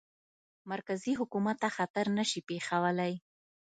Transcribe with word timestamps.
مرکزي 0.71 1.13
حکومت 1.19 1.57
ته 1.61 1.69
خطر 1.77 2.05
نه 2.17 2.23
شي 2.29 2.39
پېښولای. 2.49 3.13